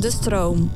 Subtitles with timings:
[0.00, 0.70] De stroom.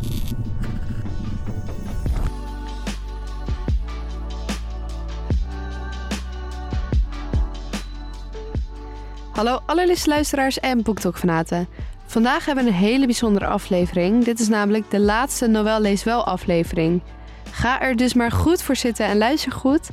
[9.32, 11.68] Hallo allerliefste luisteraars en BookTok-fanaten.
[12.06, 14.24] Vandaag hebben we een hele bijzondere aflevering.
[14.24, 17.02] Dit is namelijk de laatste Noël Lees Wel aflevering.
[17.50, 19.88] Ga er dus maar goed voor zitten en luister goed,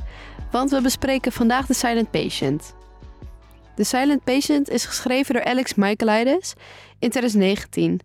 [0.50, 2.74] want we bespreken vandaag The Silent Patient.
[3.76, 6.54] The Silent Patient is geschreven door Alex Michaelides
[6.98, 8.00] in 2019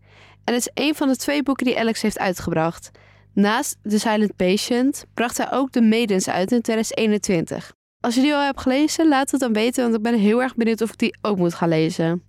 [0.48, 2.92] en het is een van de twee boeken die Alex heeft uitgebracht.
[3.34, 7.74] Naast The Silent Patient bracht hij ook The Maidens uit in 2021.
[8.00, 10.56] Als je die al hebt gelezen, laat het dan weten, want ik ben heel erg
[10.56, 12.24] benieuwd of ik die ook moet gaan lezen.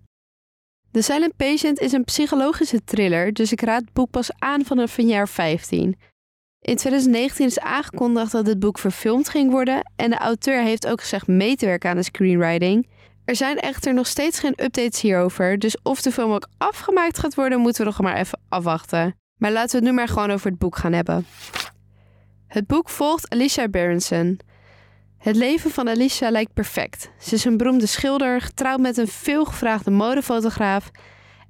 [0.91, 4.99] The Silent Patient is een psychologische thriller, dus ik raad het boek pas aan vanaf
[4.99, 5.97] een jaar 15.
[6.61, 11.01] In 2019 is aangekondigd dat dit boek verfilmd ging worden en de auteur heeft ook
[11.01, 12.89] gezegd mee te werken aan de screenwriting.
[13.29, 17.35] Er zijn echter nog steeds geen updates hierover, dus of de film ook afgemaakt gaat
[17.35, 19.17] worden, moeten we nog maar even afwachten.
[19.37, 21.27] Maar laten we het nu maar gewoon over het boek gaan hebben.
[22.47, 24.41] Het boek volgt Alicia Berenson.
[25.19, 27.11] Het leven van Alicia lijkt perfect.
[27.19, 30.91] Ze is een beroemde schilder, getrouwd met een veelgevraagde modefotograaf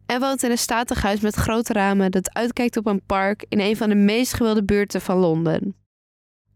[0.07, 3.61] en woont in een statig huis met grote ramen dat uitkijkt op een park in
[3.61, 5.77] een van de meest gewilde buurten van Londen.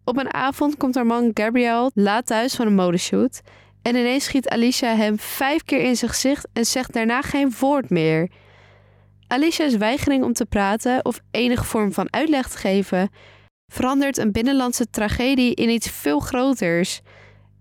[0.05, 3.41] Op een avond komt haar man Gabriel laat thuis van een modeshoot
[3.83, 7.91] en ineens schiet Alicia hem vijf keer in zijn gezicht en zegt daarna geen woord
[7.91, 8.31] meer.
[9.27, 13.11] Alicia's weigering om te praten of enige vorm van uitleg te geven
[13.73, 17.01] verandert een binnenlandse tragedie in iets veel groters.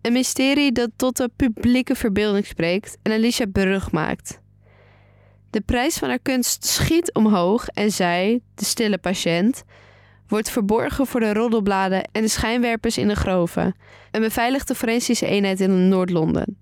[0.01, 4.39] Een mysterie dat tot de publieke verbeelding spreekt en Alicia berug maakt.
[5.49, 9.63] De prijs van haar kunst schiet omhoog en zij, de stille patiënt,
[10.31, 13.75] wordt verborgen voor de roddelbladen en de schijnwerpers in de groven,
[14.11, 16.57] een beveiligde forensische eenheid in Noord-Londen.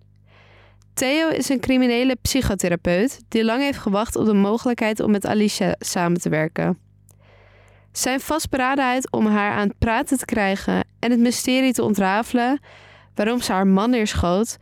[0.94, 5.75] Theo is een criminele psychotherapeut die lang heeft gewacht op de mogelijkheid om met Alicia
[5.80, 6.78] samen te werken.
[7.92, 12.59] Zijn vastberadenheid om haar aan het praten te krijgen en het mysterie te ontrafelen
[13.16, 14.57] waarom ze haar man neerschoot,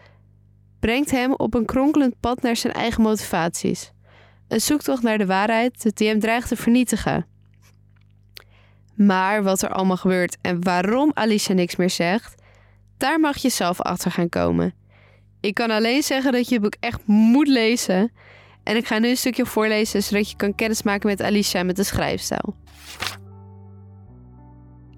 [0.79, 3.91] brengt hem op een kronkelend pad naar zijn eigen motivaties.
[4.47, 7.36] Een zoektocht naar de waarheid die hem dreigt te vernietigen.
[8.97, 12.41] Maar wat er allemaal gebeurt en waarom Alicia niks meer zegt,
[12.97, 14.73] daar mag je zelf achter gaan komen.
[15.41, 18.11] Ik kan alleen zeggen dat je het boek echt moet lezen.
[18.63, 21.83] En ik ga nu een stukje voorlezen zodat je kan kennismaken met Alicia met de
[21.83, 22.55] schrijfstijl.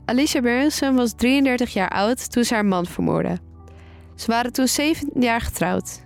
[0.06, 3.38] Alicia Berenson was 33 jaar oud toen ze haar man vermoordde.
[4.16, 6.06] Ze waren toen 17 jaar getrouwd.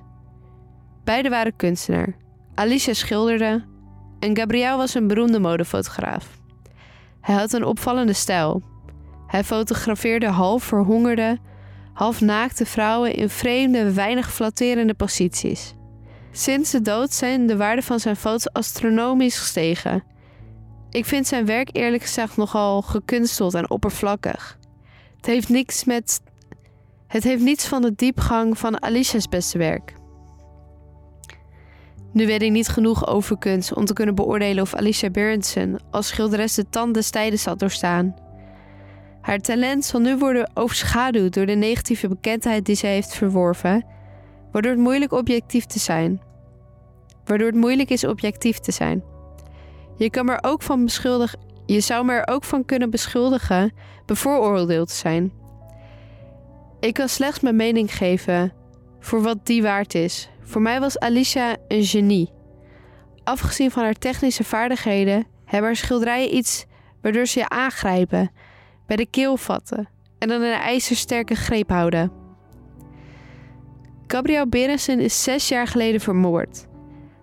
[1.03, 2.15] Beiden waren kunstenaar.
[2.55, 3.65] Alicia schilderde
[4.19, 6.41] en Gabriel was een beroemde modefotograaf.
[7.23, 8.61] Hij had een opvallende stijl.
[9.27, 11.37] Hij fotografeerde half verhongerde,
[11.93, 15.73] half naakte vrouwen in vreemde, weinig flatterende posities.
[16.31, 20.03] Sinds de dood zijn de waarden van zijn foto's astronomisch gestegen.
[20.89, 24.57] Ik vind zijn werk eerlijk gezegd nogal gekunsteld en oppervlakkig.
[25.15, 26.21] Het heeft niks met.
[27.07, 29.93] Het heeft niets van de diepgang van Alicia's beste werk.
[32.13, 36.07] Nu weet ik niet genoeg over kunst om te kunnen beoordelen of Alicia Berenson als
[36.07, 38.15] schilderes de tand des tijden had doorstaan.
[39.21, 43.85] Haar talent zal nu worden overschaduwd door de negatieve bekendheid die ze heeft verworven,
[44.51, 46.21] waardoor het moeilijk objectief te zijn.
[47.25, 49.03] Waardoor het moeilijk is objectief te zijn.
[49.97, 50.89] Je kan ook van.
[51.65, 53.73] Je zou me er ook van kunnen beschuldigen
[54.05, 55.33] bevooroordeeld te zijn.
[56.79, 58.53] Ik kan slechts mijn mening geven
[59.03, 60.29] voor wat die waard is.
[60.41, 62.31] Voor mij was Alicia een genie.
[63.23, 66.65] Afgezien van haar technische vaardigheden hebben haar schilderijen iets
[67.01, 68.31] waardoor ze je aangrijpen,
[68.87, 69.87] bij de keel vatten
[70.19, 72.11] en dan een ijzersterke greep houden.
[74.07, 76.67] Gabriel Berensen is zes jaar geleden vermoord.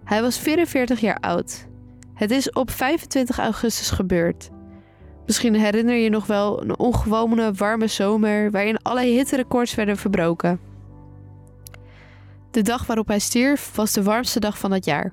[0.04, 1.66] Hij was 44 jaar oud.
[2.14, 4.50] Het is op 25 augustus gebeurd.
[5.26, 10.69] Misschien herinner je nog wel een ongewone warme zomer waarin alle hitterecords werden verbroken.
[12.50, 15.12] De dag waarop hij stierf was de warmste dag van het jaar.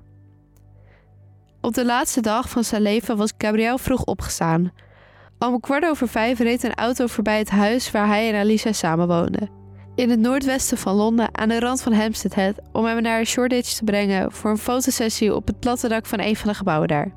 [1.61, 4.71] Op de laatste dag van zijn leven was Gabriel vroeg opgestaan.
[5.39, 9.49] Om kwart over vijf reed een auto voorbij het huis waar hij en Alicia samenwoonden.
[9.95, 13.73] In het noordwesten van Londen, aan de rand van Hampstead Head, om hem naar Shoreditch
[13.73, 17.13] te brengen voor een fotosessie op het platte dak van een van de gebouwen daar.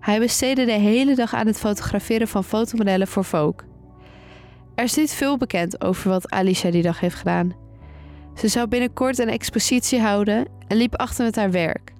[0.00, 3.68] Hij besteedde de hele dag aan het fotograferen van fotomodellen voor Vogue.
[4.74, 7.63] Er is niet veel bekend over wat Alicia die dag heeft gedaan.
[8.34, 11.92] Ze zou binnenkort een expositie houden en liep achter met haar werk.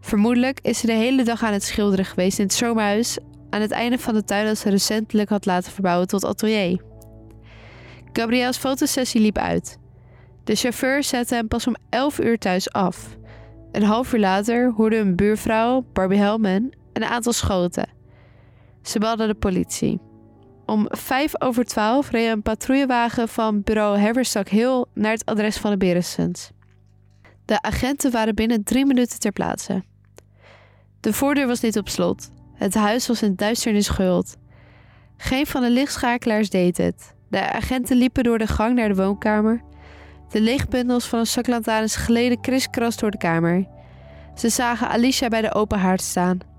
[0.00, 3.18] Vermoedelijk is ze de hele dag aan het schilderen geweest in het zomerhuis
[3.50, 6.82] aan het einde van de tuin dat ze recentelijk had laten verbouwen tot atelier.
[8.12, 9.78] Gabriel's fotosessie liep uit.
[10.44, 13.16] De chauffeur zette hem pas om 11 uur thuis af.
[13.72, 17.88] Een half uur later hoorde een buurvrouw, Barbie Hellman, een aantal schoten.
[18.82, 20.00] Ze belden de politie.
[20.72, 25.70] Om vijf over twaalf reed een patrouillewagen van bureau Haverstock Hill naar het adres van
[25.70, 26.50] de Beresons.
[27.44, 29.82] De agenten waren binnen drie minuten ter plaatse.
[31.00, 32.30] De voordeur was niet op slot.
[32.54, 34.36] Het huis was in duisternis gehuld.
[35.16, 37.14] Geen van de lichtschakelaars deed het.
[37.28, 39.62] De agenten liepen door de gang naar de woonkamer.
[40.30, 43.66] De lichtbundels van een zaklantaarns gleden kriskras door de kamer.
[44.34, 46.51] Ze zagen Alicia bij de open haard staan.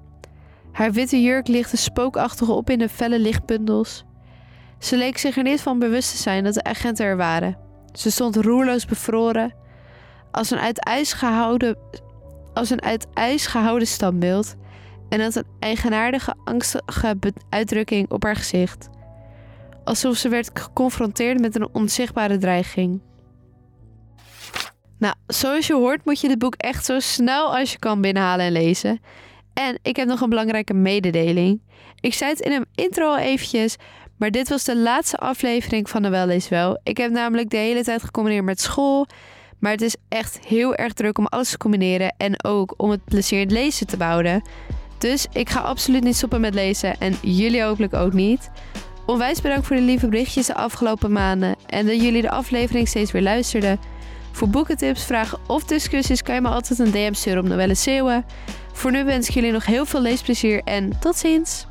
[0.73, 4.03] Haar witte jurk lichtte spookachtig op in de felle lichtbundels.
[4.79, 7.57] Ze leek zich er niet van bewust te zijn dat de agenten er waren.
[7.91, 9.53] Ze stond roerloos bevroren,
[10.31, 11.77] als een uit ijs gehouden,
[12.53, 14.55] als een uit ijs gehouden standbeeld
[15.09, 17.17] en had een eigenaardige, angstige
[17.49, 18.89] uitdrukking op haar gezicht.
[19.83, 23.01] Alsof ze werd geconfronteerd met een onzichtbare dreiging.
[24.97, 28.45] Nou, zoals je hoort moet je dit boek echt zo snel als je kan binnenhalen
[28.45, 28.99] en lezen.
[29.53, 31.61] En ik heb nog een belangrijke mededeling.
[31.99, 33.75] Ik zei het in een intro al eventjes,
[34.17, 36.79] maar dit was de laatste aflevering van de Wel Wel.
[36.83, 39.07] Ik heb namelijk de hele tijd gecombineerd met school.
[39.63, 43.05] Maar het is echt heel erg druk om alles te combineren en ook om het
[43.05, 44.41] plezier in het lezen te behouden.
[44.97, 48.49] Dus ik ga absoluut niet stoppen met lezen en jullie hopelijk ook niet.
[49.05, 53.11] Onwijs bedankt voor de lieve berichtjes de afgelopen maanden en dat jullie de aflevering steeds
[53.11, 53.79] weer luisterden.
[54.31, 58.25] Voor boekentips, vragen of discussies kan je me altijd een DM sturen op Novelle Zeeuwen.
[58.73, 61.65] Voor nu wens ik jullie nog heel veel leesplezier en tot ziens!